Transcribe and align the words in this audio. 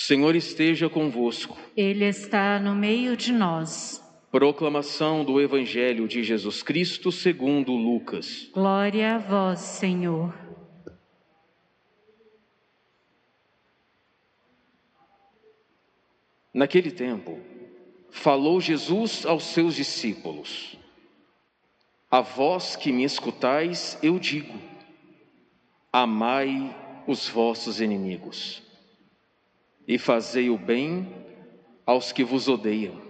Senhor 0.00 0.36
esteja 0.36 0.88
convosco. 0.88 1.58
Ele 1.76 2.04
está 2.04 2.60
no 2.60 2.74
meio 2.74 3.16
de 3.16 3.32
nós. 3.32 4.02
Proclamação 4.30 5.24
do 5.24 5.40
Evangelho 5.40 6.06
de 6.06 6.22
Jesus 6.22 6.62
Cristo 6.62 7.10
segundo 7.10 7.72
Lucas. 7.72 8.48
Glória 8.54 9.16
a 9.16 9.18
vós, 9.18 9.58
Senhor. 9.58 10.32
Naquele 16.54 16.92
tempo, 16.92 17.38
falou 18.08 18.60
Jesus 18.60 19.26
aos 19.26 19.44
seus 19.46 19.74
discípulos: 19.74 20.78
A 22.08 22.20
vós 22.20 22.76
que 22.76 22.92
me 22.92 23.02
escutais, 23.02 23.98
eu 24.00 24.16
digo: 24.18 24.54
Amai 25.92 26.74
os 27.06 27.28
vossos 27.28 27.80
inimigos 27.80 28.67
e 29.88 29.96
fazei 29.96 30.50
o 30.50 30.58
bem 30.58 31.08
aos 31.86 32.12
que 32.12 32.22
vos 32.22 32.46
odeiam. 32.46 33.00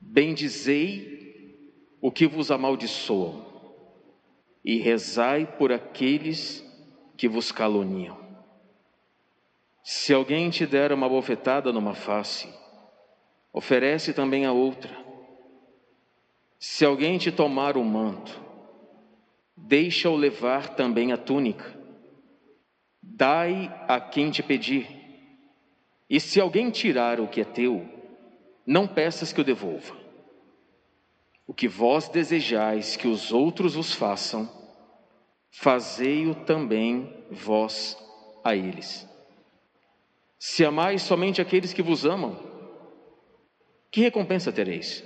Bendizei 0.00 1.54
o 2.00 2.10
que 2.10 2.26
vos 2.26 2.50
amaldiçoam 2.50 3.44
e 4.64 4.78
rezai 4.78 5.44
por 5.58 5.70
aqueles 5.70 6.64
que 7.14 7.28
vos 7.28 7.52
caluniam. 7.52 8.16
Se 9.84 10.14
alguém 10.14 10.48
te 10.48 10.64
der 10.64 10.92
uma 10.92 11.08
bofetada 11.08 11.70
numa 11.74 11.94
face, 11.94 12.48
oferece 13.52 14.14
também 14.14 14.46
a 14.46 14.52
outra. 14.52 14.96
Se 16.58 16.86
alguém 16.86 17.18
te 17.18 17.30
tomar 17.30 17.76
o 17.76 17.84
manto, 17.84 18.40
deixa-o 19.54 20.16
levar 20.16 20.74
também 20.74 21.12
a 21.12 21.18
túnica. 21.18 21.76
Dai 23.02 23.70
a 23.86 24.00
quem 24.00 24.30
te 24.30 24.42
pedir 24.42 24.97
e 26.08 26.18
se 26.18 26.40
alguém 26.40 26.70
tirar 26.70 27.20
o 27.20 27.28
que 27.28 27.40
é 27.40 27.44
teu, 27.44 27.86
não 28.66 28.86
peças 28.86 29.32
que 29.32 29.40
o 29.40 29.44
devolva. 29.44 29.96
O 31.46 31.52
que 31.52 31.68
vós 31.68 32.08
desejais 32.08 32.96
que 32.96 33.08
os 33.08 33.32
outros 33.32 33.74
vos 33.74 33.92
façam, 33.92 34.48
fazei-o 35.50 36.34
também 36.34 37.26
vós 37.30 37.96
a 38.44 38.54
eles. 38.54 39.08
Se 40.38 40.64
amais 40.64 41.02
somente 41.02 41.40
aqueles 41.40 41.72
que 41.72 41.82
vos 41.82 42.04
amam, 42.04 42.38
que 43.90 44.00
recompensa 44.00 44.52
tereis? 44.52 45.04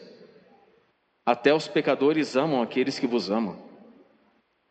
Até 1.25 1.55
os 1.55 1.69
pecadores 1.69 2.37
amam 2.37 2.61
aqueles 2.61 2.99
que 2.99 3.07
vos 3.07 3.31
amam. 3.31 3.57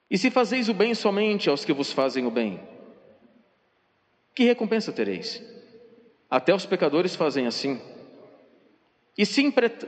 E 0.10 0.18
se 0.18 0.30
fazeis 0.30 0.68
o 0.68 0.74
bem 0.74 0.94
somente 0.94 1.50
aos 1.50 1.64
que 1.64 1.72
vos 1.72 1.92
fazem 1.92 2.26
o 2.26 2.32
bem, 2.32 2.60
que 4.36 4.44
recompensa 4.44 4.92
tereis? 4.92 5.42
Até 6.32 6.56
os 6.56 6.66
pecadores 6.66 7.14
fazem 7.14 7.46
assim. 7.46 7.82
E 9.18 9.26
se 9.26 9.44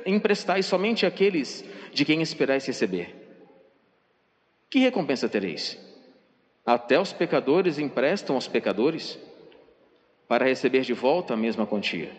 emprestais 0.05 0.65
somente 0.65 1.05
àqueles 1.05 1.63
de 1.93 2.03
quem 2.03 2.21
esperais 2.21 2.65
receber, 2.65 3.15
que 4.69 4.79
recompensa 4.79 5.29
tereis? 5.29 5.79
Até 6.65 6.99
os 6.99 7.13
pecadores 7.13 7.79
emprestam 7.79 8.35
aos 8.35 8.49
pecadores 8.49 9.17
para 10.27 10.45
receber 10.45 10.81
de 10.81 10.93
volta 10.93 11.33
a 11.33 11.37
mesma 11.37 11.65
quantia. 11.65 12.11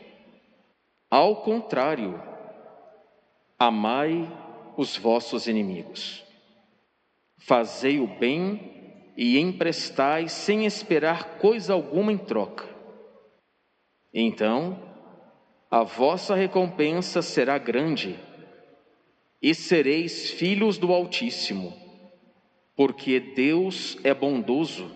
Ao 1.10 1.42
contrário, 1.42 2.18
amai 3.58 4.26
os 4.76 4.96
vossos 4.96 5.46
inimigos, 5.46 6.24
fazei 7.36 8.00
o 8.00 8.06
bem 8.06 9.12
e 9.16 9.38
emprestai 9.38 10.28
sem 10.28 10.64
esperar 10.64 11.36
coisa 11.38 11.74
alguma 11.74 12.10
em 12.10 12.18
troca 12.18 12.73
então, 14.14 14.80
a 15.68 15.82
vossa 15.82 16.36
recompensa 16.36 17.20
será 17.20 17.58
grande, 17.58 18.16
e 19.42 19.52
sereis 19.52 20.30
filhos 20.30 20.78
do 20.78 20.92
Altíssimo, 20.92 21.76
porque 22.76 23.18
Deus 23.18 23.98
é 24.04 24.14
bondoso 24.14 24.90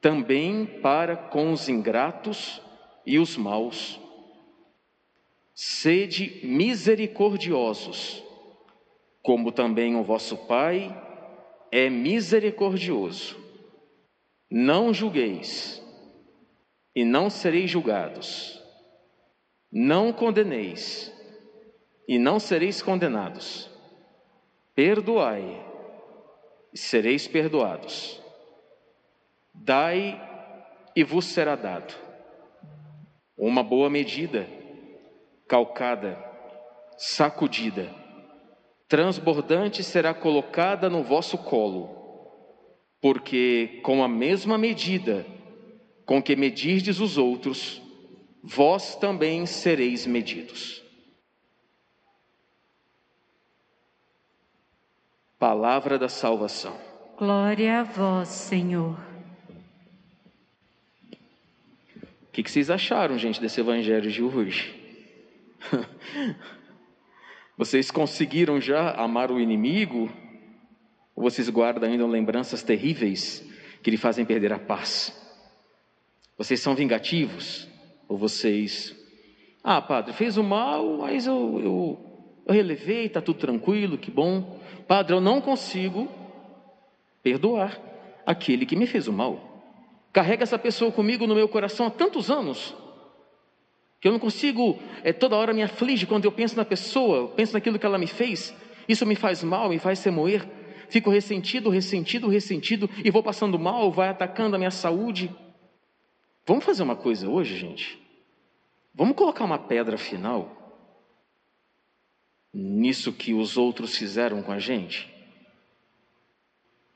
também 0.00 0.64
para 0.64 1.14
com 1.14 1.52
os 1.52 1.68
ingratos 1.68 2.62
e 3.04 3.18
os 3.18 3.36
maus. 3.36 4.00
Sede 5.54 6.40
misericordiosos, 6.42 8.24
como 9.22 9.52
também 9.52 9.94
o 9.94 10.02
vosso 10.02 10.38
Pai 10.38 10.90
é 11.70 11.90
misericordioso. 11.90 13.36
Não 14.50 14.92
julgueis 14.92 15.81
e 16.94 17.04
não 17.04 17.30
sereis 17.30 17.70
julgados. 17.70 18.62
Não 19.70 20.12
condeneis, 20.12 21.12
e 22.06 22.18
não 22.18 22.38
sereis 22.38 22.82
condenados. 22.82 23.70
Perdoai, 24.74 25.64
e 26.72 26.78
sereis 26.78 27.26
perdoados. 27.26 28.20
Dai, 29.54 30.20
e 30.94 31.02
vos 31.02 31.24
será 31.26 31.56
dado. 31.56 31.94
Uma 33.36 33.62
boa 33.62 33.88
medida, 33.88 34.46
calcada, 35.48 36.22
sacudida, 36.98 37.90
transbordante 38.88 39.82
será 39.82 40.12
colocada 40.12 40.90
no 40.90 41.02
vosso 41.02 41.38
colo, 41.38 41.88
porque 43.00 43.80
com 43.82 44.04
a 44.04 44.08
mesma 44.08 44.58
medida, 44.58 45.24
com 46.12 46.22
que 46.22 46.36
medirdes 46.36 47.00
os 47.00 47.16
outros, 47.16 47.80
vós 48.42 48.94
também 48.96 49.46
sereis 49.46 50.06
medidos. 50.06 50.82
Palavra 55.38 55.98
da 55.98 56.10
salvação. 56.10 56.78
Glória 57.16 57.80
a 57.80 57.82
vós, 57.82 58.28
Senhor. 58.28 59.00
O 61.94 62.30
que, 62.30 62.42
que 62.42 62.50
vocês 62.50 62.68
acharam, 62.68 63.16
gente, 63.16 63.40
desse 63.40 63.60
evangelho 63.60 64.10
de 64.10 64.22
hoje? 64.22 64.78
Vocês 67.56 67.90
conseguiram 67.90 68.60
já 68.60 68.90
amar 68.90 69.30
o 69.30 69.40
inimigo? 69.40 70.12
Ou 71.16 71.22
vocês 71.22 71.48
guardam 71.48 71.88
ainda 71.88 72.06
lembranças 72.06 72.62
terríveis 72.62 73.42
que 73.82 73.90
lhe 73.90 73.96
fazem 73.96 74.26
perder 74.26 74.52
a 74.52 74.58
paz? 74.58 75.21
Vocês 76.42 76.58
são 76.58 76.74
vingativos? 76.74 77.68
Ou 78.08 78.18
vocês, 78.18 78.96
ah, 79.62 79.80
padre, 79.80 80.12
fez 80.12 80.36
o 80.36 80.42
mal, 80.42 80.98
mas 80.98 81.24
eu, 81.24 81.60
eu, 81.62 81.98
eu 82.44 82.52
relevei, 82.52 83.06
está 83.06 83.22
tudo 83.22 83.38
tranquilo, 83.38 83.96
que 83.96 84.10
bom. 84.10 84.58
Padre, 84.88 85.14
eu 85.14 85.20
não 85.20 85.40
consigo 85.40 86.08
perdoar 87.22 87.80
aquele 88.26 88.66
que 88.66 88.74
me 88.74 88.88
fez 88.88 89.06
o 89.06 89.12
mal. 89.12 89.62
Carrega 90.12 90.42
essa 90.42 90.58
pessoa 90.58 90.90
comigo 90.90 91.28
no 91.28 91.34
meu 91.36 91.48
coração 91.48 91.86
há 91.86 91.90
tantos 91.90 92.28
anos 92.28 92.74
que 94.00 94.08
eu 94.08 94.12
não 94.12 94.18
consigo, 94.18 94.80
é, 95.04 95.12
toda 95.12 95.36
hora 95.36 95.54
me 95.54 95.62
aflige 95.62 96.06
quando 96.06 96.24
eu 96.24 96.32
penso 96.32 96.56
na 96.56 96.64
pessoa, 96.64 97.28
penso 97.28 97.52
naquilo 97.52 97.78
que 97.78 97.86
ela 97.86 97.98
me 97.98 98.08
fez. 98.08 98.52
Isso 98.88 99.06
me 99.06 99.14
faz 99.14 99.44
mal, 99.44 99.68
me 99.68 99.78
faz 99.78 100.02
remoer. 100.02 100.44
Fico 100.88 101.08
ressentido, 101.08 101.70
ressentido, 101.70 102.28
ressentido 102.28 102.90
e 103.04 103.12
vou 103.12 103.22
passando 103.22 103.60
mal, 103.60 103.92
vai 103.92 104.08
atacando 104.08 104.56
a 104.56 104.58
minha 104.58 104.72
saúde. 104.72 105.30
Vamos 106.46 106.64
fazer 106.64 106.82
uma 106.82 106.96
coisa 106.96 107.28
hoje, 107.28 107.56
gente? 107.56 108.00
Vamos 108.94 109.16
colocar 109.16 109.44
uma 109.44 109.58
pedra 109.58 109.96
final 109.96 110.58
nisso 112.52 113.12
que 113.12 113.32
os 113.32 113.56
outros 113.56 113.96
fizeram 113.96 114.42
com 114.42 114.52
a 114.52 114.58
gente? 114.58 115.10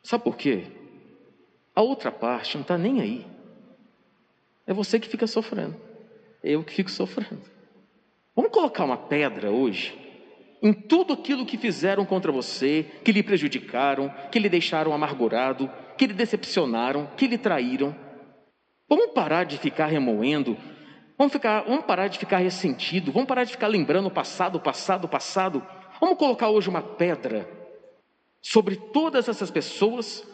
Sabe 0.03 0.25
por 0.25 0.37
quê? 0.37 0.67
A 1.75 1.81
outra 1.81 2.12
parte 2.12 2.57
não 2.57 2.62
está 2.62 2.77
nem 2.77 3.01
aí. 3.01 3.27
É 4.67 4.75
você 4.75 5.01
que 5.01 5.09
fica 5.09 5.27
sofrendo. 5.27 5.77
É 6.42 6.51
eu 6.51 6.63
que 6.63 6.75
fico 6.75 6.91
sofrendo. 6.91 7.42
Vamos 8.34 8.51
colocar 8.51 8.84
uma 8.84 8.97
pedra 8.97 9.51
hoje 9.51 10.07
em 10.63 10.72
tudo 10.72 11.13
aquilo 11.13 11.47
que 11.47 11.57
fizeram 11.57 12.04
contra 12.04 12.33
você, 12.33 12.87
que 13.04 13.13
lhe 13.13 13.22
prejudicaram, 13.22 14.13
que 14.31 14.39
lhe 14.39 14.49
deixaram 14.49 14.92
amargurado, 14.92 15.71
que 15.97 16.07
lhe 16.07 16.15
decepcionaram, 16.15 17.07
que 17.16 17.27
lhe 17.27 17.39
traíram. 17.39 17.95
Vamos 18.88 19.12
parar 19.12 19.44
de 19.44 19.59
ficar 19.59 19.86
remoendo, 19.86 20.56
vamos, 21.18 21.33
ficar, 21.33 21.62
vamos 21.62 21.84
parar 21.84 22.09
de 22.09 22.18
ficar 22.18 22.38
ressentido, 22.38 23.10
vamos 23.10 23.27
parar 23.27 23.44
de 23.44 23.53
ficar 23.53 23.66
lembrando 23.66 24.06
o 24.06 24.10
passado, 24.10 24.56
o 24.56 24.60
passado, 24.60 25.06
o 25.06 25.09
passado. 25.09 25.66
Vamos 26.00 26.18
colocar 26.18 26.50
hoje 26.50 26.68
uma 26.68 26.83
pedra 26.83 27.48
sobre 28.41 28.77
todas 28.77 29.28
essas 29.28 29.50
pessoas 29.50 30.24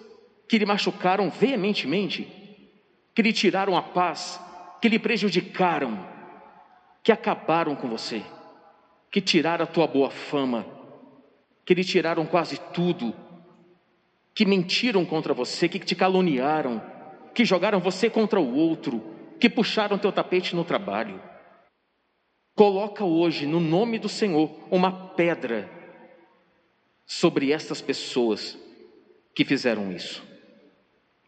que 0.47 0.59
lhe 0.59 0.67
machucaram 0.67 1.31
veementemente, 1.31 2.29
que 3.15 3.23
lhe 3.23 3.33
tiraram 3.33 3.75
a 3.75 3.83
paz, 3.83 4.39
que 4.83 4.89
lhe 4.89 4.99
prejudicaram, 4.99 6.07
que 7.03 7.11
acabaram 7.11 7.75
com 7.75 7.89
você, 7.89 8.23
que 9.11 9.23
tiraram 9.23 9.65
a 9.65 9.67
tua 9.67 9.87
boa 9.87 10.11
fama, 10.11 10.67
que 11.65 11.73
lhe 11.73 11.85
tiraram 11.85 12.27
quase 12.27 12.61
tudo, 12.75 13.15
que 14.35 14.45
mentiram 14.45 15.07
contra 15.07 15.33
você, 15.33 15.69
que 15.69 15.79
te 15.79 15.95
caluniaram, 15.95 16.83
que 17.35 17.45
jogaram 17.45 17.81
você 17.81 18.11
contra 18.11 18.41
o 18.41 18.55
outro, 18.55 19.03
que 19.41 19.49
puxaram 19.49 19.99
teu 19.99 20.13
tapete 20.13 20.55
no 20.55 20.65
trabalho. 20.65 21.21
Coloca 22.55 23.05
hoje, 23.05 23.47
no 23.47 23.59
nome 23.59 23.99
do 23.99 24.09
Senhor, 24.09 24.51
uma 24.71 25.15
pedra 25.15 25.71
sobre 27.07 27.51
essas 27.51 27.81
pessoas 27.81 28.59
que 29.35 29.45
fizeram 29.45 29.91
isso. 29.91 30.23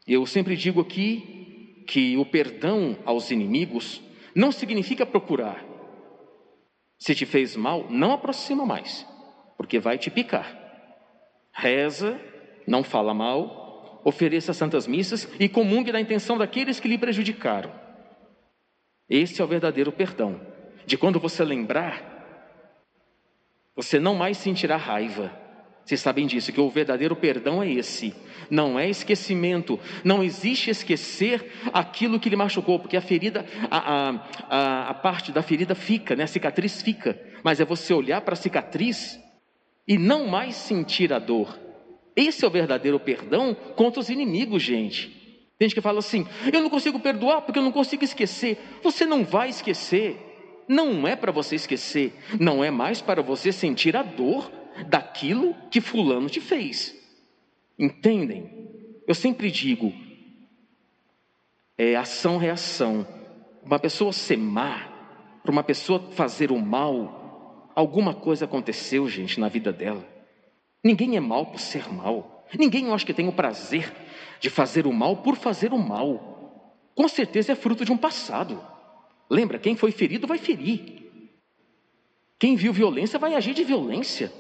Eu 0.07 0.27
sempre 0.27 0.57
digo 0.57 0.81
aqui 0.81 1.85
que 1.87 2.17
o 2.17 2.27
perdão 2.27 2.99
aos 3.05 3.31
inimigos 3.31 4.03
não 4.35 4.53
significa 4.53 5.07
procurar. 5.07 5.65
Se 6.99 7.15
te 7.15 7.25
fez 7.25 7.57
mal, 7.57 7.87
não 7.91 8.13
aproxima 8.13 8.67
mais, 8.67 9.07
porque 9.57 9.79
vai 9.79 9.99
te 9.99 10.11
picar. 10.11 10.59
Reza, 11.53 12.21
não 12.67 12.83
fala 12.83 13.15
mal, 13.15 13.64
ofereça 14.05 14.53
santas 14.53 14.87
missas 14.87 15.29
e 15.41 15.49
comungue 15.49 15.91
na 15.91 16.01
intenção 16.01 16.37
daqueles 16.37 16.79
que 16.79 16.87
lhe 16.87 16.99
prejudicaram. 16.99 17.73
Esse 19.09 19.41
é 19.41 19.45
o 19.45 19.49
verdadeiro 19.49 19.91
perdão. 19.91 20.41
De 20.87 20.97
quando 20.99 21.19
você 21.19 21.43
lembrar, 21.45 22.15
você 23.75 23.99
não 23.99 24.15
mais 24.15 24.37
sentirá 24.37 24.77
raiva. 24.77 25.33
Vocês 25.85 26.01
sabem 26.01 26.27
disso, 26.27 26.53
que 26.53 26.61
o 26.61 26.71
verdadeiro 26.71 27.15
perdão 27.15 27.63
é 27.63 27.71
esse. 27.71 28.15
Não 28.51 28.79
é 28.79 28.89
esquecimento. 28.89 29.79
Não 30.03 30.23
existe 30.23 30.71
esquecer 30.71 31.53
aquilo 31.73 32.19
que 32.19 32.31
lhe 32.31 32.37
machucou, 32.37 32.79
porque 32.79 32.97
a 32.97 33.03
ferida, 33.03 33.45
a, 33.71 33.79
a, 33.79 34.29
a, 34.49 34.91
a 34.91 34.95
parte 34.95 35.31
da 35.31 35.43
ferida 35.43 35.75
fica, 35.75 36.17
né? 36.17 36.25
a 36.25 36.27
cicatriz 36.29 36.81
fica. 36.81 37.21
Mas 37.43 37.61
é 37.61 37.65
você 37.65 37.93
olhar 37.93 38.23
para 38.23 38.33
a 38.33 38.37
cicatriz 38.37 39.21
e 39.87 39.99
não 39.99 40.27
mais 40.27 40.55
sentir 40.55 41.13
a 41.13 41.19
dor. 41.19 41.64
Esse 42.17 42.45
é 42.45 42.49
o 42.49 42.51
verdadeiro 42.51 42.99
perdão 43.01 43.55
contra 43.77 44.01
os 44.01 44.09
inimigos, 44.09 44.63
gente. 44.63 45.09
Tem 45.59 45.69
gente 45.69 45.75
que 45.75 45.81
fala 45.81 45.99
assim: 45.99 46.27
eu 46.53 46.61
não 46.61 46.71
consigo 46.71 46.99
perdoar 47.01 47.43
porque 47.43 47.59
eu 47.59 47.63
não 47.63 47.73
consigo 47.73 48.05
esquecer. 48.05 48.59
Você 48.83 49.05
não 49.05 49.25
vai 49.25 49.49
esquecer. 49.49 50.21
Não 50.69 51.07
é 51.07 51.15
para 51.15 51.33
você 51.33 51.57
esquecer. 51.57 52.13
Não 52.41 52.65
é 52.65 52.71
mais 52.71 53.01
para 53.01 53.23
você 53.23 53.53
sentir 53.53 53.97
a 53.97 54.03
dor 54.03 54.51
daquilo 54.89 55.55
que 55.71 55.81
Fulano 55.81 56.29
te 56.29 56.41
fez. 56.41 56.95
Entendem? 57.79 58.69
Eu 59.07 59.15
sempre 59.15 59.51
digo: 59.51 59.93
é 61.77 61.97
ação-reação. 61.97 63.07
Uma 63.65 63.79
pessoa 63.79 64.13
ser 64.13 64.37
má, 64.37 64.93
para 65.43 65.53
uma 65.53 65.63
pessoa 65.63 66.11
fazer 66.13 66.53
o 66.53 66.61
mal, 66.61 67.25
Alguma 67.75 68.15
coisa 68.15 68.45
aconteceu, 68.45 69.09
gente, 69.09 69.41
na 69.41 69.49
vida 69.49 69.73
dela. 69.73 70.07
Ninguém 70.85 71.17
é 71.17 71.21
mal 71.21 71.47
por 71.47 71.59
ser 71.59 71.91
mal. 71.91 72.45
Ninguém, 72.59 72.87
eu 72.87 72.95
acho 72.95 73.07
que 73.07 73.15
tem 73.15 73.27
o 73.27 73.33
prazer 73.33 73.91
de 74.39 74.51
fazer 74.51 74.87
o 74.87 74.93
mal 74.93 75.17
por 75.17 75.35
fazer 75.35 75.73
o 75.73 75.79
mal. 75.79 76.91
Com 76.95 77.09
certeza 77.09 77.53
é 77.53 77.55
fruto 77.55 77.85
de 77.85 77.91
um 77.91 77.97
passado. 77.97 78.63
Lembra, 79.31 79.59
quem 79.59 79.75
foi 79.75 79.91
ferido 79.91 80.27
vai 80.27 80.37
ferir. 80.37 81.11
Quem 82.39 82.55
viu 82.55 82.73
violência 82.73 83.19
vai 83.19 83.35
agir 83.35 83.55
de 83.55 83.65
violência. 83.65 84.31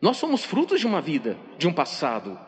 Nós 0.00 0.18
somos 0.18 0.44
frutos 0.44 0.78
de 0.78 0.86
uma 0.86 1.00
vida, 1.00 1.38
de 1.56 1.66
um 1.66 1.72
passado. 1.72 2.38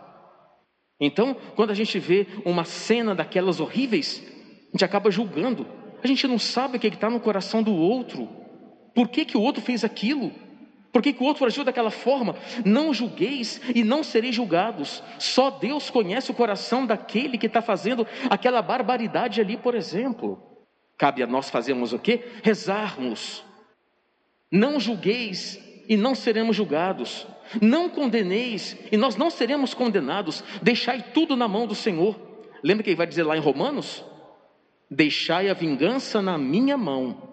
Então, 1.01 1.35
quando 1.57 1.71
a 1.71 1.75
gente 1.75 1.99
vê 1.99 2.27
uma 2.45 2.65
cena 2.65 3.15
daquelas 3.15 3.59
horríveis, 3.59 4.23
a 4.69 4.73
gente 4.73 4.85
acaba 4.85 5.11
julgando. 5.11 5.67
A 6.03 6.07
gente 6.07 6.29
não 6.29 6.39
sabe 6.39 6.77
o 6.77 6.81
que 6.81 6.89
está 6.89 7.09
no 7.09 7.19
coração 7.19 7.63
do 7.63 7.75
outro. 7.75 8.29
Por 8.95 9.09
que, 9.09 9.25
que 9.25 9.37
o 9.37 9.41
outro 9.41 9.63
fez 9.63 9.83
aquilo? 9.83 10.31
Por 10.93 11.03
que, 11.03 11.15
o 11.21 11.25
outro 11.25 11.47
agiu 11.47 11.65
daquela 11.65 11.91
forma? 11.91 12.35
Não 12.65 12.93
julgueis 12.93 13.61
e 13.75 13.85
não 13.85 14.03
sereis 14.03 14.35
julgados. 14.35 15.03
Só 15.19 15.51
Deus 15.51 15.89
conhece 15.89 16.31
o 16.31 16.35
coração 16.35 16.85
daquele 16.85 17.39
que 17.39 17.47
está 17.47 17.63
fazendo 17.63 18.07
aquela 18.29 18.61
barbaridade 18.61 19.41
ali, 19.41 19.57
por 19.57 19.75
exemplo. 19.75 20.43
Cabe 20.99 21.23
a 21.23 21.27
nós 21.27 21.49
fazermos 21.49 21.93
o 21.93 21.99
quê? 21.99 22.25
Rezarmos. 22.43 23.45
Não 24.51 24.81
julgueis 24.81 25.59
e 25.89 25.97
não 25.97 26.15
seremos 26.15 26.57
julgados. 26.57 27.27
Não 27.63 27.89
condeneis 27.89 28.77
e 28.91 28.97
nós 28.97 29.17
não 29.17 29.31
seremos 29.31 29.73
condenados. 29.73 30.43
Deixai 30.61 31.03
tudo 31.15 31.37
na 31.37 31.47
mão 31.47 31.67
do 31.67 31.75
Senhor. 31.75 32.19
Lembra 32.63 32.83
que 32.83 32.91
ele 32.91 32.97
vai 32.97 33.07
dizer 33.07 33.23
lá 33.23 33.37
em 33.37 33.41
Romanos? 33.41 34.05
Deixai 34.91 35.49
a 35.49 35.55
vingança 35.55 36.21
na 36.21 36.37
minha 36.37 36.77
mão 36.77 37.31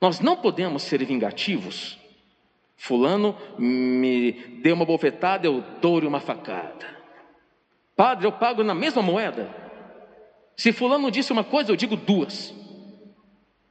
nós 0.00 0.18
não 0.18 0.36
podemos 0.36 0.82
ser 0.82 1.04
vingativos. 1.04 1.99
Fulano 2.82 3.36
me 3.58 4.32
deu 4.62 4.74
uma 4.74 4.86
bofetada, 4.86 5.46
eu 5.46 5.62
dou-lhe 5.82 6.06
uma 6.06 6.18
facada. 6.18 6.86
Padre, 7.94 8.26
eu 8.26 8.32
pago 8.32 8.64
na 8.64 8.74
mesma 8.74 9.02
moeda. 9.02 9.54
Se 10.56 10.72
Fulano 10.72 11.10
disse 11.10 11.30
uma 11.30 11.44
coisa, 11.44 11.70
eu 11.70 11.76
digo 11.76 11.94
duas. 11.94 12.54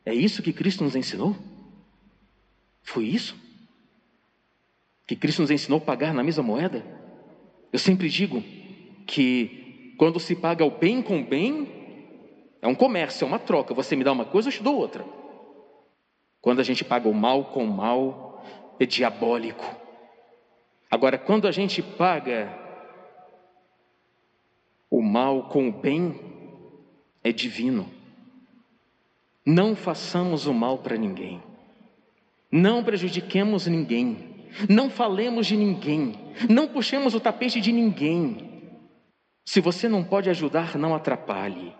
É 0.06 0.14
isso 0.14 0.44
que 0.44 0.54
Cristo 0.54 0.84
nos 0.84 0.96
ensinou? 0.96 1.36
Foi 2.84 3.06
isso? 3.06 3.36
Que 5.08 5.16
Cristo 5.16 5.42
nos 5.42 5.50
ensinou 5.50 5.80
a 5.80 5.82
pagar 5.82 6.14
na 6.14 6.22
mesma 6.22 6.44
moeda? 6.44 6.86
Eu 7.74 7.80
sempre 7.80 8.10
digo 8.10 8.44
que 9.08 9.96
quando 9.98 10.20
se 10.20 10.36
paga 10.36 10.64
o 10.64 10.70
bem 10.70 11.02
com 11.02 11.24
bem, 11.24 11.68
é 12.62 12.68
um 12.68 12.76
comércio, 12.76 13.26
é 13.26 13.28
uma 13.28 13.40
troca. 13.40 13.74
Você 13.74 13.96
me 13.96 14.04
dá 14.04 14.12
uma 14.12 14.26
coisa, 14.26 14.50
eu 14.50 14.54
te 14.54 14.62
dou 14.62 14.76
outra. 14.76 15.04
Quando 16.40 16.60
a 16.60 16.64
gente 16.64 16.86
paga 16.86 17.10
o 17.10 17.14
mal 17.14 17.46
com 17.46 17.64
o 17.64 17.68
mal, 17.76 18.29
é 18.80 18.86
diabólico. 18.86 19.66
Agora, 20.90 21.18
quando 21.18 21.48
a 21.48 21.52
gente 21.52 21.82
paga 21.82 22.52
o 24.90 25.02
mal 25.02 25.50
com 25.50 25.70
o 25.70 25.72
bem, 25.72 26.20
é 27.24 27.32
divino. 27.32 27.90
Não 29.46 29.76
façamos 29.76 30.48
o 30.48 30.54
mal 30.54 30.80
para 30.80 30.98
ninguém. 30.98 31.42
Não 32.52 32.84
prejudiquemos 32.84 33.68
ninguém. 33.68 34.48
Não 34.68 34.90
falemos 34.90 35.46
de 35.46 35.56
ninguém. 35.56 36.16
Não 36.50 36.68
puxemos 36.68 37.14
o 37.14 37.20
tapete 37.20 37.62
de 37.62 37.72
ninguém. 37.72 38.50
Se 39.46 39.62
você 39.62 39.88
não 39.88 40.04
pode 40.04 40.30
ajudar, 40.30 40.78
não 40.78 40.96
atrapalhe. 40.96 41.76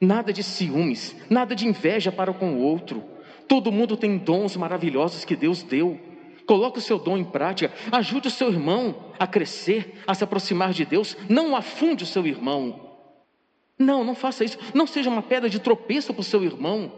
Nada 0.00 0.32
de 0.32 0.42
ciúmes, 0.42 1.16
nada 1.30 1.54
de 1.54 1.66
inveja 1.66 2.12
para 2.12 2.32
com 2.32 2.54
o 2.54 2.60
outro. 2.60 3.02
Todo 3.48 3.72
mundo 3.72 3.96
tem 3.96 4.18
dons 4.18 4.56
maravilhosos 4.56 5.24
que 5.24 5.36
Deus 5.36 5.62
deu. 5.62 6.00
Coloque 6.46 6.78
o 6.78 6.82
seu 6.82 6.98
dom 6.98 7.16
em 7.16 7.24
prática. 7.24 7.72
Ajude 7.90 8.28
o 8.28 8.30
seu 8.30 8.50
irmão 8.50 9.12
a 9.18 9.26
crescer, 9.26 10.02
a 10.06 10.14
se 10.14 10.24
aproximar 10.24 10.72
de 10.72 10.84
Deus. 10.84 11.16
Não 11.28 11.56
afunde 11.56 12.04
o 12.04 12.06
seu 12.06 12.26
irmão. 12.26 12.80
Não, 13.78 14.04
não 14.04 14.14
faça 14.14 14.44
isso. 14.44 14.58
Não 14.74 14.86
seja 14.86 15.10
uma 15.10 15.22
pedra 15.22 15.50
de 15.50 15.58
tropeço 15.58 16.12
para 16.12 16.20
o 16.20 16.24
seu 16.24 16.42
irmão. 16.42 16.92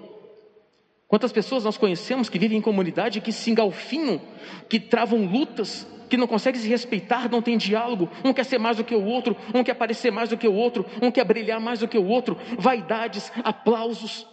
Quantas 1.09 1.33
pessoas 1.33 1.65
nós 1.65 1.79
conhecemos 1.79 2.29
que 2.29 2.39
vivem 2.39 2.59
em 2.59 2.63
comunidade 2.63 3.23
que 3.23 3.33
se 3.33 3.51
engalfinham, 3.51 4.21
que 4.69 4.79
travam 4.79 5.25
lutas, 5.25 5.87
que 6.09 6.19
não 6.19 6.27
conseguem 6.27 6.61
se 6.61 6.69
respeitar, 6.69 7.31
não 7.31 7.41
tem 7.41 7.57
diálogo, 7.57 8.11
um 8.23 8.33
quer 8.33 8.45
ser 8.45 8.59
mais 8.59 8.77
do 8.77 8.85
que 8.85 8.95
o 8.95 9.05
outro, 9.05 9.35
um 9.55 9.65
quer 9.65 9.75
parecer 9.75 10.11
mais 10.11 10.29
do 10.29 10.37
que 10.37 10.47
o 10.47 10.53
outro, 10.53 10.85
um 11.01 11.11
quer 11.11 11.25
brilhar 11.25 11.61
mais 11.61 11.81
do 11.81 11.89
que 11.89 11.99
o 11.99 12.07
outro, 12.07 12.37
vaidades, 12.59 13.33
aplausos. 13.43 14.27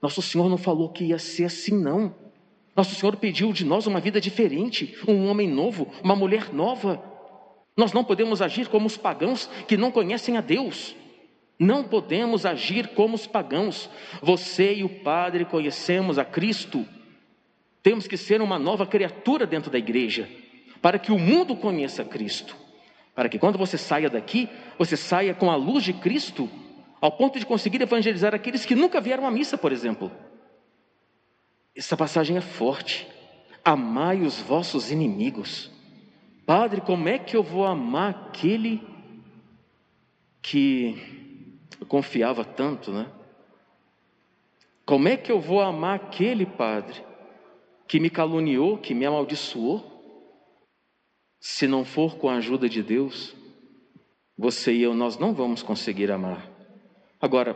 Nosso 0.00 0.22
Senhor 0.22 0.48
não 0.48 0.56
falou 0.56 0.88
que 0.88 1.04
ia 1.04 1.18
ser 1.18 1.44
assim, 1.44 1.76
não. 1.76 2.14
Nosso 2.74 2.94
Senhor 2.94 3.16
pediu 3.16 3.52
de 3.52 3.64
nós 3.64 3.86
uma 3.86 4.00
vida 4.00 4.20
diferente, 4.20 4.96
um 5.06 5.28
homem 5.28 5.48
novo, 5.48 5.88
uma 6.02 6.16
mulher 6.16 6.52
nova. 6.52 7.02
Nós 7.76 7.92
não 7.92 8.02
podemos 8.02 8.40
agir 8.40 8.68
como 8.68 8.86
os 8.86 8.96
pagãos 8.96 9.48
que 9.68 9.76
não 9.76 9.90
conhecem 9.90 10.36
a 10.36 10.40
Deus. 10.40 10.96
Não 11.58 11.84
podemos 11.84 12.46
agir 12.46 12.88
como 12.88 13.14
os 13.14 13.26
pagãos. 13.26 13.90
Você 14.22 14.74
e 14.76 14.84
o 14.84 14.88
Padre 14.88 15.44
conhecemos 15.44 16.18
a 16.18 16.24
Cristo. 16.24 16.86
Temos 17.82 18.06
que 18.06 18.16
ser 18.16 18.40
uma 18.40 18.58
nova 18.58 18.86
criatura 18.86 19.46
dentro 19.46 19.70
da 19.70 19.78
igreja, 19.78 20.28
para 20.80 20.98
que 20.98 21.12
o 21.12 21.18
mundo 21.18 21.54
conheça 21.56 22.04
Cristo. 22.04 22.56
Para 23.14 23.28
que 23.28 23.38
quando 23.38 23.58
você 23.58 23.76
saia 23.76 24.08
daqui, 24.08 24.48
você 24.78 24.96
saia 24.96 25.34
com 25.34 25.50
a 25.50 25.56
luz 25.56 25.84
de 25.84 25.92
Cristo 25.92 26.48
ao 27.00 27.10
ponto 27.12 27.38
de 27.38 27.46
conseguir 27.46 27.80
evangelizar 27.80 28.34
aqueles 28.34 28.66
que 28.66 28.74
nunca 28.74 29.00
vieram 29.00 29.26
à 29.26 29.30
missa, 29.30 29.56
por 29.56 29.72
exemplo. 29.72 30.10
Essa 31.74 31.96
passagem 31.96 32.36
é 32.36 32.40
forte. 32.40 33.08
Amai 33.64 34.22
os 34.22 34.38
vossos 34.40 34.90
inimigos. 34.90 35.70
Padre, 36.44 36.80
como 36.80 37.08
é 37.08 37.18
que 37.18 37.36
eu 37.36 37.42
vou 37.42 37.64
amar 37.64 38.10
aquele 38.10 38.82
que 40.42 41.30
eu 41.80 41.86
confiava 41.86 42.44
tanto, 42.44 42.90
né? 42.90 43.10
Como 44.84 45.08
é 45.08 45.16
que 45.16 45.30
eu 45.30 45.40
vou 45.40 45.60
amar 45.60 45.94
aquele 45.94 46.44
padre 46.44 47.04
que 47.86 48.00
me 48.00 48.10
caluniou, 48.10 48.76
que 48.76 48.92
me 48.92 49.06
amaldiçoou? 49.06 49.86
Se 51.38 51.66
não 51.68 51.84
for 51.84 52.16
com 52.16 52.28
a 52.28 52.34
ajuda 52.34 52.68
de 52.68 52.82
Deus, 52.82 53.34
você 54.36 54.72
e 54.72 54.82
eu, 54.82 54.92
nós 54.92 55.16
não 55.16 55.32
vamos 55.32 55.62
conseguir 55.62 56.10
amar. 56.10 56.49
Agora, 57.20 57.54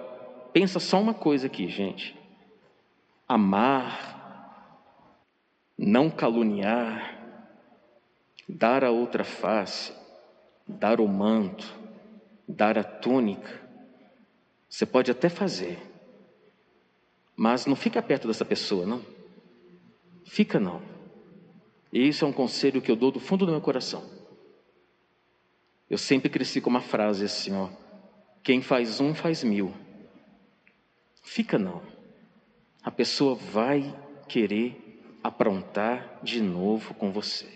pensa 0.53 0.79
só 0.79 1.01
uma 1.01 1.15
coisa 1.15 1.47
aqui, 1.47 1.69
gente. 1.69 2.17
Amar, 3.27 4.79
não 5.79 6.11
caluniar, 6.11 7.19
dar 8.49 8.85
a 8.85 8.91
outra 8.91 9.25
face, 9.25 9.95
dar 10.67 11.01
o 11.01 11.09
manto, 11.09 11.75
dar 12.47 12.79
a 12.79 12.85
túnica, 12.85 13.63
você 14.69 14.85
pode 14.85 15.11
até 15.11 15.29
fazer, 15.29 15.79
Mas 17.37 17.67
não 17.67 17.75
fica 17.75 18.01
perto 18.01 18.29
dessa 18.29 18.45
pessoa, 18.45 18.87
não. 18.87 19.05
Fica 20.25 20.61
não. 20.61 20.81
E 21.93 22.09
isso 22.09 22.25
é 22.25 22.29
um 22.29 22.33
conselho 22.33 22.81
que 22.81 22.91
eu 22.91 22.97
dou 22.97 23.11
do 23.11 23.19
fundo 23.19 23.45
do 23.45 23.53
meu 23.53 23.61
coração. 23.61 24.05
Eu 25.91 25.99
sempre 25.99 26.29
cresci 26.29 26.61
com 26.61 26.71
uma 26.71 26.81
frase 26.81 27.25
assim, 27.25 27.53
ó. 27.53 27.69
Quem 28.45 28.61
faz 28.61 29.01
um 29.01 29.15
faz 29.15 29.43
mil. 29.43 29.75
Fica 31.23 31.59
não. 31.59 31.81
A 32.83 32.91
pessoa 32.91 33.35
vai 33.35 33.99
querer 34.29 35.01
aprontar 35.23 36.21
de 36.23 36.43
novo 36.43 36.93
com 36.93 37.11
você. 37.11 37.49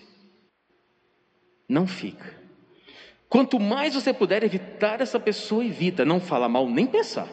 Não 1.68 1.86
fica. 1.86 2.34
Quanto 3.28 3.60
mais 3.60 3.94
você 3.94 4.14
puder 4.14 4.42
evitar 4.42 5.02
essa 5.02 5.20
pessoa, 5.20 5.62
evita. 5.62 6.06
Não 6.06 6.18
fala 6.18 6.48
mal 6.48 6.66
nem 6.66 6.86
pensar. 6.86 7.28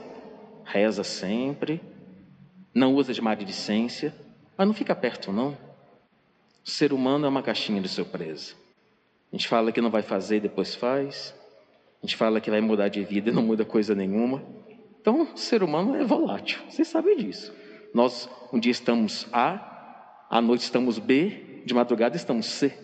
Reza 0.66 1.06
sempre. 1.06 1.82
Não 2.74 2.94
usa 2.94 3.14
de 3.14 3.22
maledicência. 3.22 4.14
Mas 4.58 4.68
não 4.68 4.74
fica 4.74 4.94
perto, 4.94 5.32
não. 5.32 5.58
O 6.62 6.70
ser 6.70 6.92
humano 6.92 7.26
é 7.26 7.30
uma 7.30 7.42
caixinha 7.42 7.80
de 7.80 7.88
surpresa. 7.88 8.54
A 9.32 9.38
gente 9.38 9.48
fala 9.48 9.72
que 9.72 9.80
não 9.80 9.90
vai 9.90 10.02
fazer 10.02 10.38
e 10.38 10.42
depois 10.42 10.76
faz. 10.76 11.34
A 12.06 12.08
gente 12.08 12.18
fala 12.18 12.40
que 12.40 12.52
vai 12.52 12.62
mudar 12.62 12.88
de 12.88 13.04
vida 13.04 13.32
e 13.32 13.34
não 13.34 13.42
muda 13.42 13.66
coisa 13.66 13.96
nenhuma. 13.96 14.46
Então, 15.02 15.24
o 15.34 15.38
ser 15.38 15.64
humano 15.64 15.96
é 15.96 16.04
volátil. 16.04 16.60
Vocês 16.70 16.88
sabem 16.88 17.18
disso. 17.18 17.52
Nós 17.96 18.30
um 18.54 18.60
dia 18.60 18.72
estamos 18.72 19.28
A, 19.34 20.28
à 20.30 20.40
noite 20.40 20.62
estamos 20.62 21.00
B, 21.00 21.64
de 21.66 21.74
madrugada 21.74 22.16
estamos 22.16 22.46
C. 22.46 22.78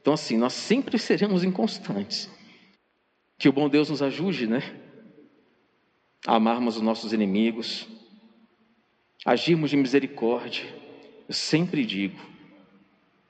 Então, 0.00 0.14
assim, 0.14 0.38
nós 0.38 0.54
sempre 0.54 0.98
seremos 0.98 1.44
inconstantes. 1.44 2.30
Que 3.36 3.50
o 3.50 3.52
bom 3.52 3.68
Deus 3.68 3.90
nos 3.90 4.00
ajude, 4.00 4.46
né? 4.46 4.62
A 6.26 6.36
amarmos 6.36 6.76
os 6.76 6.82
nossos 6.82 7.12
inimigos, 7.12 7.86
agirmos 9.26 9.68
de 9.68 9.76
misericórdia. 9.76 10.64
Eu 11.28 11.34
sempre 11.34 11.84
digo 11.84 12.18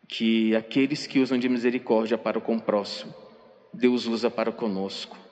que 0.06 0.54
aqueles 0.54 1.08
que 1.08 1.18
usam 1.18 1.36
de 1.36 1.48
misericórdia 1.48 2.16
para 2.16 2.40
com 2.40 2.54
o 2.54 2.62
próximo, 2.62 3.12
Deus 3.72 4.06
usa 4.06 4.30
para 4.30 4.52
conosco. 4.52 5.23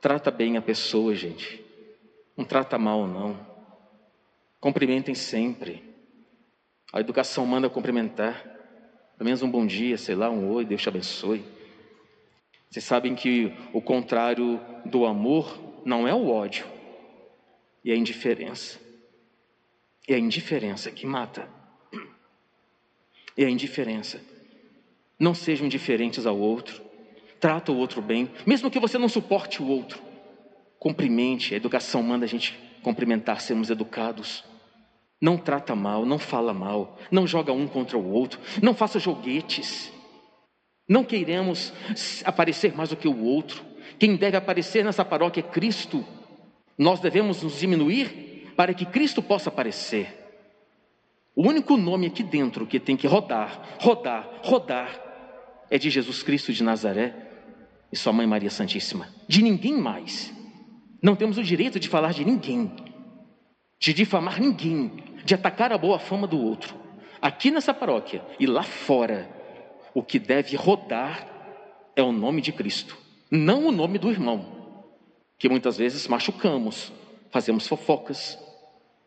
Trata 0.00 0.30
bem 0.30 0.56
a 0.56 0.62
pessoa, 0.62 1.14
gente. 1.14 1.64
Não 2.36 2.44
trata 2.44 2.78
mal, 2.78 3.06
não. 3.06 3.38
Cumprimentem 4.58 5.14
sempre. 5.14 5.84
A 6.92 7.00
educação 7.00 7.44
manda 7.44 7.68
cumprimentar. 7.68 8.42
Pelo 9.16 9.26
menos 9.26 9.42
um 9.42 9.50
bom 9.50 9.66
dia, 9.66 9.98
sei 9.98 10.14
lá, 10.14 10.30
um 10.30 10.50
oi, 10.50 10.64
Deus 10.64 10.80
te 10.80 10.88
abençoe. 10.88 11.44
Vocês 12.70 12.84
sabem 12.84 13.14
que 13.14 13.52
o 13.72 13.82
contrário 13.82 14.60
do 14.86 15.04
amor 15.04 15.58
não 15.84 16.06
é 16.06 16.14
o 16.14 16.28
ódio, 16.28 16.66
e 17.84 17.90
a 17.90 17.96
indiferença. 17.96 18.78
É 20.08 20.14
a 20.14 20.18
indiferença 20.18 20.90
que 20.90 21.06
mata. 21.06 21.48
É 23.36 23.44
a 23.44 23.50
indiferença. 23.50 24.20
Não 25.18 25.34
sejam 25.34 25.66
indiferentes 25.66 26.26
ao 26.26 26.38
outro. 26.38 26.89
Trata 27.40 27.72
o 27.72 27.76
outro 27.78 28.02
bem, 28.02 28.30
mesmo 28.46 28.70
que 28.70 28.78
você 28.78 28.98
não 28.98 29.08
suporte 29.08 29.62
o 29.62 29.66
outro. 29.66 30.00
Cumprimente, 30.78 31.54
a 31.54 31.56
educação 31.56 32.02
manda 32.02 32.26
a 32.26 32.28
gente 32.28 32.58
cumprimentar, 32.82 33.40
sermos 33.40 33.70
educados. 33.70 34.44
Não 35.20 35.38
trata 35.38 35.74
mal, 35.74 36.04
não 36.04 36.18
fala 36.18 36.52
mal, 36.52 36.98
não 37.10 37.26
joga 37.26 37.52
um 37.52 37.66
contra 37.66 37.96
o 37.96 38.12
outro, 38.12 38.38
não 38.62 38.74
faça 38.74 38.98
joguetes. 38.98 39.90
Não 40.86 41.02
queiremos 41.02 41.72
aparecer 42.24 42.74
mais 42.74 42.90
do 42.90 42.96
que 42.96 43.08
o 43.08 43.24
outro. 43.24 43.64
Quem 43.98 44.16
deve 44.16 44.36
aparecer 44.36 44.84
nessa 44.84 45.04
paróquia 45.04 45.40
é 45.40 45.42
Cristo. 45.42 46.04
Nós 46.76 47.00
devemos 47.00 47.42
nos 47.42 47.58
diminuir 47.58 48.52
para 48.56 48.74
que 48.74 48.84
Cristo 48.84 49.22
possa 49.22 49.48
aparecer. 49.48 50.18
O 51.34 51.48
único 51.48 51.76
nome 51.76 52.06
aqui 52.06 52.22
dentro 52.22 52.66
que 52.66 52.80
tem 52.80 52.96
que 52.96 53.06
rodar, 53.06 53.78
rodar, 53.78 54.28
rodar 54.42 55.00
é 55.70 55.78
de 55.78 55.88
Jesus 55.88 56.22
Cristo 56.22 56.52
de 56.52 56.62
Nazaré 56.62 57.29
e 57.92 57.96
sua 57.96 58.12
mãe 58.12 58.26
Maria 58.26 58.50
Santíssima. 58.50 59.08
De 59.26 59.42
ninguém 59.42 59.76
mais. 59.76 60.32
Não 61.02 61.16
temos 61.16 61.38
o 61.38 61.42
direito 61.42 61.80
de 61.80 61.88
falar 61.88 62.12
de 62.12 62.24
ninguém, 62.24 62.70
de 63.78 63.94
difamar 63.94 64.38
ninguém, 64.38 65.02
de 65.24 65.34
atacar 65.34 65.72
a 65.72 65.78
boa 65.78 65.98
fama 65.98 66.26
do 66.26 66.38
outro. 66.38 66.74
Aqui 67.22 67.50
nessa 67.50 67.72
paróquia 67.72 68.22
e 68.38 68.46
lá 68.46 68.62
fora 68.62 69.30
o 69.94 70.02
que 70.02 70.18
deve 70.18 70.56
rodar 70.56 71.26
é 71.96 72.02
o 72.02 72.12
nome 72.12 72.40
de 72.40 72.52
Cristo, 72.52 72.96
não 73.30 73.66
o 73.66 73.72
nome 73.72 73.98
do 73.98 74.10
irmão, 74.10 74.84
que 75.38 75.48
muitas 75.48 75.76
vezes 75.76 76.06
machucamos, 76.06 76.92
fazemos 77.30 77.66
fofocas, 77.66 78.38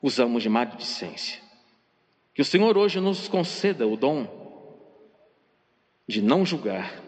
usamos 0.01 0.41
de 0.41 0.49
maledicência. 0.49 1.41
Que 2.33 2.41
o 2.41 2.45
Senhor 2.45 2.75
hoje 2.75 2.99
nos 2.99 3.27
conceda 3.27 3.87
o 3.87 3.95
dom 3.95 4.27
de 6.07 6.21
não 6.21 6.45
julgar, 6.45 7.02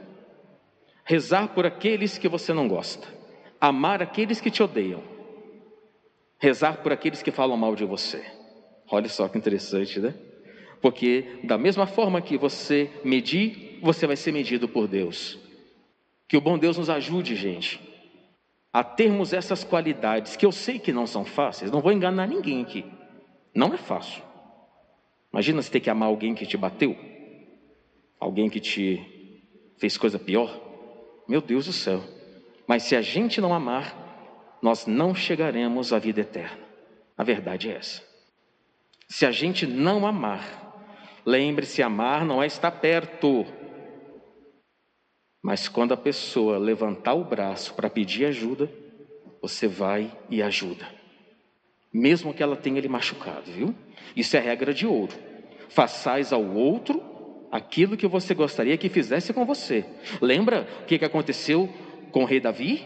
rezar 1.06 1.50
por 1.50 1.66
aqueles 1.66 2.18
que 2.18 2.28
você 2.28 2.52
não 2.52 2.68
gosta, 2.68 3.08
amar 3.62 4.02
aqueles 4.02 4.42
que 4.42 4.50
te 4.50 4.64
odeiam, 4.64 5.04
rezar 6.40 6.82
por 6.82 6.92
aqueles 6.92 7.22
que 7.22 7.32
falam 7.32 7.56
mal 7.56 7.76
de 7.76 7.86
você. 7.86 8.26
Olha 8.90 9.08
só 9.08 9.28
que 9.28 9.38
interessante, 9.38 10.00
né? 10.00 10.16
Porque 10.82 11.40
da 11.44 11.58
mesma 11.58 11.86
forma 11.86 12.22
que 12.22 12.38
você 12.38 12.90
medir, 13.04 13.80
você 13.82 14.06
vai 14.06 14.16
ser 14.16 14.32
medido 14.32 14.68
por 14.68 14.88
Deus. 14.88 15.40
Que 16.28 16.36
o 16.36 16.42
bom 16.42 16.58
Deus 16.58 16.78
nos 16.78 16.90
ajude, 16.90 17.36
gente, 17.36 17.80
a 18.74 18.84
termos 18.84 19.32
essas 19.32 19.64
qualidades 19.64 20.36
que 20.36 20.46
eu 20.46 20.52
sei 20.52 20.80
que 20.80 20.92
não 20.92 21.06
são 21.06 21.24
fáceis, 21.24 21.72
não 21.72 21.82
vou 21.82 21.92
enganar 21.92 22.28
ninguém 22.28 22.64
aqui. 22.64 22.84
Não 23.54 23.74
é 23.74 23.78
fácil. 23.78 24.24
Imagina 25.32 25.62
você 25.62 25.72
ter 25.72 25.80
que 25.80 25.90
amar 25.90 26.10
alguém 26.10 26.34
que 26.34 26.46
te 26.46 26.58
bateu, 26.58 26.96
alguém 28.20 28.50
que 28.50 28.60
te 28.60 29.02
fez 29.78 29.98
coisa 29.98 30.18
pior. 30.18 30.65
Meu 31.28 31.42
Deus 31.42 31.66
do 31.66 31.74
céu. 31.74 32.04
Mas 32.68 32.84
se 32.84 32.96
a 32.96 33.02
gente 33.02 33.40
não 33.40 33.54
amar, 33.54 34.58
nós 34.62 34.86
não 34.86 35.14
chegaremos 35.14 35.94
à 35.94 36.00
vida 36.00 36.22
eterna. 36.22 36.60
A 37.18 37.24
verdade 37.24 37.70
é 37.70 37.76
essa. 37.76 38.04
Se 39.08 39.26
a 39.26 39.32
gente 39.32 39.68
não 39.68 40.08
amar, 40.08 40.66
Lembre-se, 41.26 41.82
amar 41.82 42.24
não 42.24 42.44
é 42.44 42.46
estar 42.46 42.70
perto. 42.70 43.46
Mas 45.42 45.68
quando 45.68 45.94
a 45.94 45.98
pessoa 45.98 46.60
levantar 46.60 47.16
o 47.16 47.24
braço 47.24 47.74
para 47.74 47.90
pedir 47.90 48.26
ajuda, 48.26 48.72
você 49.42 49.68
vai 49.68 50.12
e 50.30 50.42
ajuda. 50.42 50.88
Mesmo 51.92 52.34
que 52.34 52.44
ela 52.44 52.56
tenha 52.56 52.80
lhe 52.80 52.88
machucado, 52.88 53.52
viu? 53.52 53.74
Isso 54.16 54.38
é 54.38 54.40
regra 54.40 54.74
de 54.74 54.86
ouro. 54.86 55.14
Façais 55.70 56.32
ao 56.32 56.44
outro 56.44 57.02
aquilo 57.56 57.98
que 57.98 58.08
você 58.08 58.34
gostaria 58.34 58.78
que 58.78 58.90
fizesse 58.90 59.34
com 59.34 59.46
você. 59.46 59.86
Lembra 60.22 60.68
o 60.82 60.86
que 60.86 61.04
aconteceu 61.04 61.70
com 62.12 62.24
o 62.24 62.26
rei 62.26 62.40
Davi? 62.40 62.86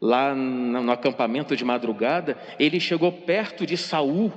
Lá 0.00 0.34
no 0.34 0.90
acampamento 0.90 1.56
de 1.56 1.64
madrugada, 1.64 2.36
ele 2.58 2.80
chegou 2.80 3.12
perto 3.12 3.64
de 3.64 3.76
Saul, 3.76 4.32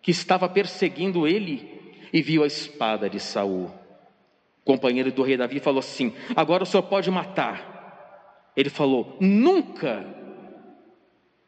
que 0.00 0.10
estava 0.10 0.48
perseguindo 0.48 1.26
ele, 1.26 1.80
e 2.12 2.22
viu 2.22 2.42
a 2.42 2.46
espada 2.46 3.08
de 3.08 3.20
Saul. 3.20 3.70
O 4.62 4.64
companheiro 4.64 5.12
do 5.12 5.22
rei 5.22 5.36
Davi 5.36 5.60
falou 5.60 5.80
assim: 5.80 6.14
Agora 6.34 6.62
o 6.62 6.66
senhor 6.66 6.84
pode 6.84 7.10
matar. 7.10 8.52
Ele 8.56 8.70
falou: 8.70 9.16
Nunca 9.20 10.20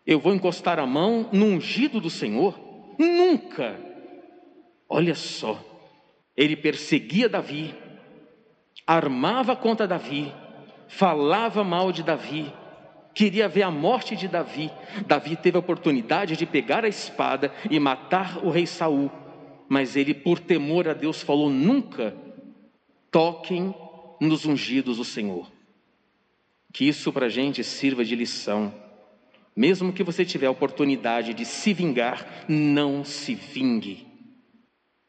eu 0.06 0.18
vou 0.18 0.34
encostar 0.34 0.78
a 0.78 0.86
mão 0.86 1.28
no 1.32 1.46
ungido 1.46 2.00
do 2.00 2.10
Senhor. 2.10 2.58
Nunca. 2.98 3.78
Olha 4.88 5.14
só, 5.14 5.58
ele 6.36 6.56
perseguia 6.56 7.28
Davi, 7.28 7.74
armava 8.86 9.54
contra 9.54 9.86
Davi, 9.86 10.32
falava 10.88 11.62
mal 11.62 11.92
de 11.92 12.02
Davi, 12.02 12.52
queria 13.14 13.48
ver 13.48 13.62
a 13.62 13.70
morte 13.70 14.16
de 14.16 14.28
Davi. 14.28 14.70
Davi 15.06 15.36
teve 15.36 15.56
a 15.56 15.60
oportunidade 15.60 16.36
de 16.36 16.46
pegar 16.46 16.84
a 16.84 16.88
espada 16.88 17.52
e 17.70 17.78
matar 17.78 18.44
o 18.44 18.50
rei 18.50 18.66
Saul 18.66 19.10
mas 19.72 19.96
ele, 19.96 20.12
por 20.12 20.38
temor 20.38 20.86
a 20.86 20.92
Deus, 20.92 21.22
falou: 21.22 21.48
nunca 21.48 22.14
toquem 23.10 23.74
nos 24.20 24.44
ungidos 24.44 24.98
do 24.98 25.04
Senhor. 25.04 25.50
Que 26.70 26.86
isso 26.86 27.10
para 27.10 27.24
a 27.24 27.30
gente 27.30 27.64
sirva 27.64 28.04
de 28.04 28.14
lição. 28.14 28.70
Mesmo 29.56 29.90
que 29.90 30.02
você 30.02 30.26
tiver 30.26 30.46
a 30.46 30.50
oportunidade 30.50 31.32
de 31.32 31.46
se 31.46 31.72
vingar, 31.72 32.44
não 32.46 33.02
se 33.02 33.34
vingue. 33.34 34.06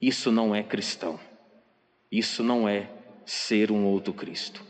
Isso 0.05 0.33
não 0.33 0.53
é 0.53 0.61
cristão. 0.61 1.17
Isso 2.11 2.43
não 2.43 2.67
é 2.67 2.89
ser 3.25 3.71
um 3.71 3.85
outro 3.85 4.13
Cristo. 4.13 4.61